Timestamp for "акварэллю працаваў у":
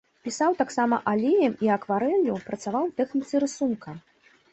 1.75-2.95